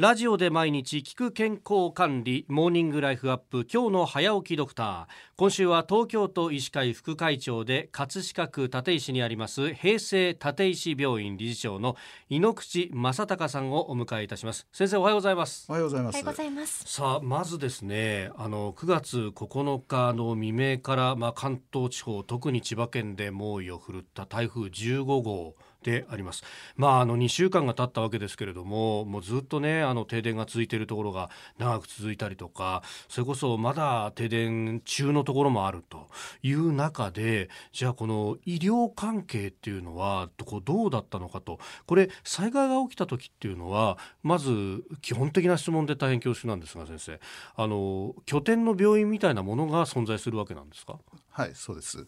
[0.00, 5.06] ラジオで毎日聞く健康管理モーニングライフアップ今日の早起きドクター。
[5.36, 11.96] 今週は東京都医師会副会長で葛飾区立石にあります平成立石病院理事長の
[12.30, 14.66] 井ノ口正隆さんをお迎えいたします。
[14.72, 15.66] 先生おはようございます。
[15.68, 16.14] おはようございます。
[16.14, 16.84] おはようございます。
[16.86, 26.44] さあまずですねあの9月9日の未明からまあ関東地方特に千葉県で猛威を振るった台風15号であります。
[26.76, 36.08] まああの2週間が経ったわけですけれども、もうずっとねあの停電が続いているところが長く続いたりとか、それこそまだ停電中のところもあると
[36.42, 47.20] いう中で、じゃあこの医療関係っていうのはこどうだったのかと、これ災害が起きた時っていうのはまず基本的な質問で大変恐縮なんですが先生、
[47.56, 50.98] あの拠点の病院みたいなものが存在するわけなんですか？
[51.30, 52.06] はいそうです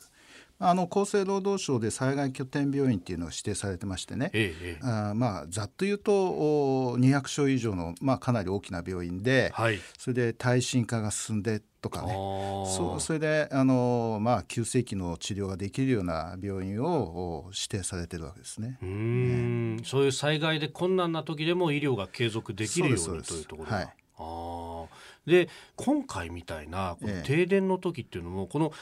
[0.64, 12.12] あの厚生労働省で災害拠点病院っていうのが指定されてましてね、ええ、あまあざっと言うと200床以上の、まあ、かなり大きな病院で、はい、それで耐震化が進んでとかね。
[12.12, 18.78] そそれであの、まあ、急性期の治療ができるような病院を指定されてるわけですね。
[18.82, 23.94] うん、ね、そういう災害で困難な時でも医療が継続できるようにというところはい。
[24.16, 24.84] あ
[25.26, 28.72] で今回みたいなこの停電の時っていうのも、ええ、この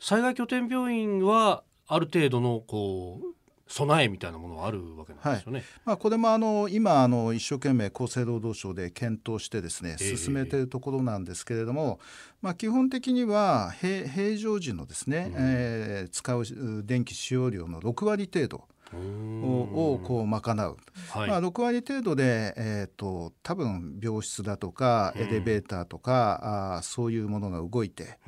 [0.00, 5.58] 災害拠点病院はある程度のこう備えみたいなものはあるわけなんですよね。
[5.58, 12.06] はい、まあ、これもあの今あの一生懸命厚生労働省で検討してですね進めているところなんですけれども、えー、
[12.42, 16.44] まあ、基本的には平平常時のですね、うん、えー、使う
[16.84, 18.64] 電気使用量の6割程度。
[18.96, 20.76] をこう賄う、
[21.10, 28.18] はい、まあ、6割程度で、えーと、多分病室だとかエレベーターとか、うん、あそういうものが動いて。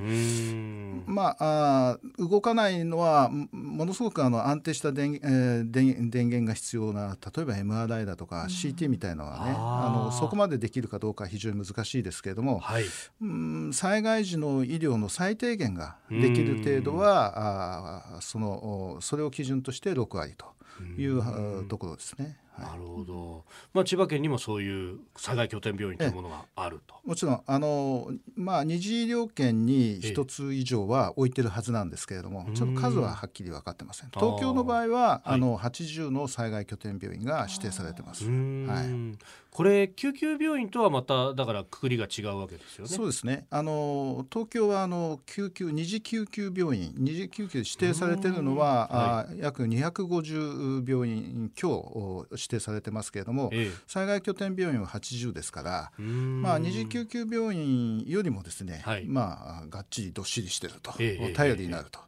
[1.06, 12.84] まああ動かないのはものすごくあの安定した電,、えー、電電源が必要な例えば MRI だとか CT みたいのはね、うん、あのそこまでできるかどうか非常に難しいですけれども、はい、
[13.22, 20.49] うん災害時の医療の最低限ができる程度はあそのそれを基準として6割と。
[20.98, 22.36] いうところですね。
[22.64, 26.94] なるほど、まあ、千葉県にもそういう災害拠点病院というものがあると。
[27.04, 34.10] もちろんあの、まあ、二次医療圏に一つ以上は置いてるはずなんですけれどもちょっと数ははっきり分かってません。
[34.10, 38.24] 東京の場合はあの80の災害拠点病院が指定されてます。
[38.24, 39.40] はい。
[39.50, 42.90] これ救急病院とはまただからくくりが違うわけですよね。
[42.90, 43.46] そうですね。
[43.50, 62.00] あの東京はあの救急二次救急病院二次救急指定されているのは、はい、あ約250病院強指定されてますけれども、ええ、災害拠点病院は80ですから、まあ二次救急病院よりもですね、はい、まあがっちりどっしりしてると、え、頼りになると。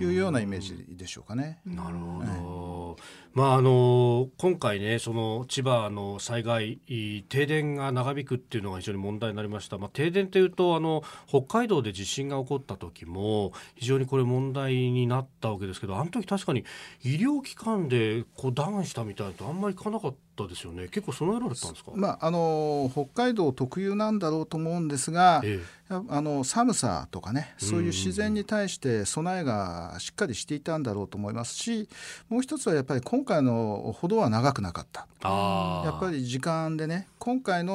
[0.00, 1.60] いうようなイメージでしょうかね。
[1.64, 2.96] なるほど。
[3.32, 6.80] まああの今回ねその千葉の災害
[7.28, 9.78] 停電が長引くっていうのが非常に問題になりました。
[9.78, 16.64] まあ停電というとあの北海道で地震が起こった時も非常にこれ問題になったわけですけど、あの時確かに
[17.02, 20.29] 医療機関でこうダウンしたみたいなとあんまりいかなかった。
[20.48, 20.88] ですよね。
[20.88, 25.60] 結構そのようだったんですか、まあ、あの北海道特有なんだろうと思うんですが、え
[25.90, 31.88] え、あの寒さとかねそういう自然に対して備えがしっかりしていたんだろうと思いますし
[32.28, 35.06] もう一つはやっぱり今回のほどは長くなかった。
[35.22, 37.74] やっぱり時間でね今回の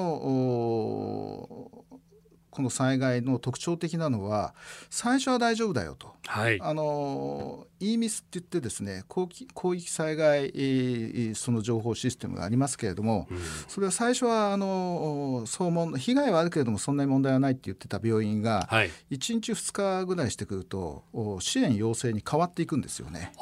[2.55, 4.55] この災害の特徴的なのは
[4.89, 9.29] 最初は大丈夫だよと、はい、あの EMIS って言ってですね広
[9.77, 10.53] 域災害
[11.35, 21.03] その情報システムがありますけれども、うん、それは最初はあの騒問被害はあるけれどもそんなに問題はないって言ってた病院が、はい、1日2日ぐらいしてくると
[21.41, 23.33] 支援要請に変わっていくんですよね。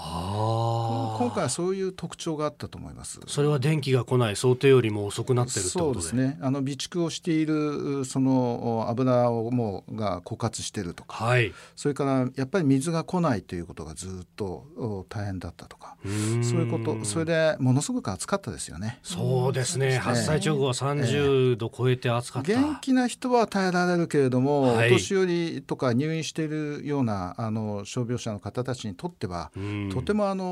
[1.18, 3.20] 今回はそういう特徴があったと思います。
[3.28, 6.38] それは電気が来ない想定よりも遅くなってるそうですね。
[6.42, 19.00] あの備蓄をしているその油をもうが枯渇してるとか、はい、それからやっぱり水が来ないということがずっと大変だったとかそういうことそれでものすごく暑かったですよね。
[19.04, 19.98] そうですね。
[19.98, 29.52] 発災直後は30度超えて暑かった、えー、元気な人は耐えられるけれども、はい、お年寄りとか入院しているようなあの傷病者の方たちにとっては
[29.92, 30.44] とてもあの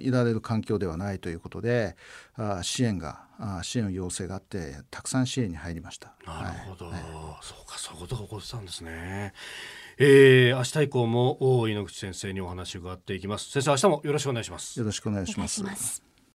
[0.00, 1.96] いられる環境ではないということで
[2.36, 6.14] あ支援があ支援の要請があってたくさん支援に入りました。
[6.26, 7.00] なるほど、はい、
[7.42, 9.32] そうかそういうことが起こってたんですね。
[9.98, 13.50] えー、明日以降も井ノ口先生にお話を伺っていきます。
[13.50, 14.78] 先生明日もよろしくお願いします。
[14.78, 16.09] よろしくお願いします